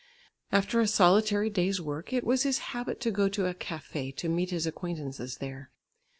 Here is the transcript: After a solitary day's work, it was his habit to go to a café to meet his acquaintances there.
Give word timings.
After 0.51 0.81
a 0.81 0.87
solitary 0.87 1.51
day's 1.51 1.79
work, 1.79 2.11
it 2.11 2.23
was 2.23 2.41
his 2.41 2.57
habit 2.73 2.99
to 3.01 3.11
go 3.11 3.29
to 3.29 3.45
a 3.45 3.53
café 3.53 4.15
to 4.15 4.27
meet 4.29 4.49
his 4.49 4.65
acquaintances 4.65 5.37
there. 5.37 5.69